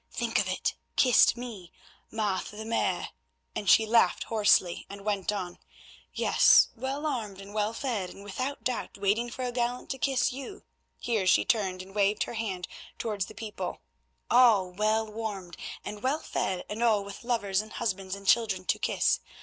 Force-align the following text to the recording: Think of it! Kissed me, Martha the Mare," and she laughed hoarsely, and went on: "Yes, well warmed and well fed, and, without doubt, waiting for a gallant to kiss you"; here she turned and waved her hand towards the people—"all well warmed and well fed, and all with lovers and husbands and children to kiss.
Think 0.11 0.39
of 0.39 0.47
it! 0.47 0.73
Kissed 0.95 1.37
me, 1.37 1.71
Martha 2.09 2.55
the 2.55 2.65
Mare," 2.65 3.09
and 3.55 3.69
she 3.69 3.85
laughed 3.85 4.23
hoarsely, 4.23 4.87
and 4.89 5.05
went 5.05 5.31
on: 5.31 5.59
"Yes, 6.11 6.69
well 6.75 7.03
warmed 7.03 7.39
and 7.39 7.53
well 7.53 7.71
fed, 7.71 8.09
and, 8.09 8.23
without 8.23 8.63
doubt, 8.63 8.97
waiting 8.97 9.29
for 9.29 9.43
a 9.45 9.51
gallant 9.51 9.91
to 9.91 9.99
kiss 9.99 10.33
you"; 10.33 10.63
here 10.97 11.27
she 11.27 11.45
turned 11.45 11.83
and 11.83 11.93
waved 11.93 12.23
her 12.23 12.33
hand 12.33 12.67
towards 12.97 13.27
the 13.27 13.35
people—"all 13.35 14.71
well 14.71 15.05
warmed 15.05 15.55
and 15.85 16.01
well 16.01 16.17
fed, 16.17 16.65
and 16.67 16.81
all 16.81 17.03
with 17.05 17.23
lovers 17.23 17.61
and 17.61 17.73
husbands 17.73 18.15
and 18.15 18.25
children 18.25 18.65
to 18.65 18.79
kiss. 18.79 19.19